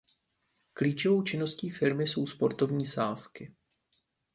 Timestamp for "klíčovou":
0.73-1.21